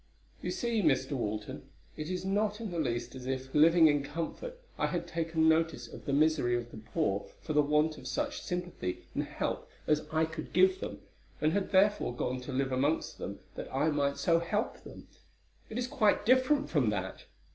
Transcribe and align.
"You 0.41 0.49
see, 0.49 0.81
Mr. 0.81 1.11
Walton, 1.11 1.69
it 1.95 2.09
is 2.09 2.25
not 2.25 2.59
in 2.59 2.71
the 2.71 2.79
least 2.79 3.13
as 3.13 3.27
if, 3.27 3.53
living 3.53 3.87
in 3.87 4.01
comfort, 4.01 4.59
I 4.75 4.87
had 4.87 5.05
taken 5.07 5.47
notice 5.47 5.87
of 5.87 6.05
the 6.05 6.11
misery 6.11 6.55
of 6.55 6.71
the 6.71 6.77
poor 6.79 7.27
for 7.43 7.53
the 7.53 7.61
want 7.61 7.99
of 7.99 8.07
such 8.07 8.41
sympathy 8.41 9.05
and 9.13 9.21
help 9.21 9.69
as 9.85 10.07
I 10.11 10.25
could 10.25 10.53
give 10.53 10.79
them, 10.79 11.03
and 11.39 11.53
had 11.53 11.69
therefore 11.69 12.15
gone 12.15 12.41
to 12.41 12.51
live 12.51 12.71
amongst 12.71 13.19
them 13.19 13.41
that 13.53 13.71
I 13.71 13.89
might 13.91 14.17
so 14.17 14.39
help 14.39 14.83
them: 14.83 15.07
it 15.69 15.77
is 15.77 15.85
quite 15.85 16.25
different 16.25 16.67
from 16.67 16.89
that. 16.89 17.25